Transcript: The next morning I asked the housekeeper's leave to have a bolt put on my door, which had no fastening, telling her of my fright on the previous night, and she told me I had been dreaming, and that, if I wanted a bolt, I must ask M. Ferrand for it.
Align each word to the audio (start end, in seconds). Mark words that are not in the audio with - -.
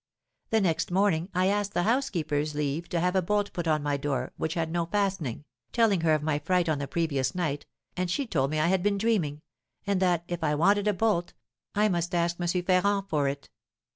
The 0.49 0.61
next 0.61 0.89
morning 0.89 1.29
I 1.35 1.45
asked 1.45 1.75
the 1.75 1.83
housekeeper's 1.83 2.55
leave 2.55 2.89
to 2.89 2.99
have 2.99 3.15
a 3.15 3.21
bolt 3.21 3.53
put 3.53 3.67
on 3.67 3.83
my 3.83 3.97
door, 3.97 4.33
which 4.35 4.55
had 4.55 4.71
no 4.71 4.87
fastening, 4.87 5.45
telling 5.73 6.01
her 6.01 6.15
of 6.15 6.23
my 6.23 6.39
fright 6.39 6.67
on 6.67 6.79
the 6.79 6.87
previous 6.87 7.35
night, 7.35 7.67
and 7.95 8.09
she 8.09 8.25
told 8.25 8.49
me 8.49 8.59
I 8.59 8.65
had 8.65 8.81
been 8.81 8.97
dreaming, 8.97 9.43
and 9.85 9.99
that, 9.99 10.23
if 10.27 10.43
I 10.43 10.55
wanted 10.55 10.87
a 10.87 10.93
bolt, 10.93 11.33
I 11.75 11.87
must 11.87 12.15
ask 12.15 12.37
M. 12.41 12.47
Ferrand 12.63 13.09
for 13.09 13.27
it. 13.27 13.49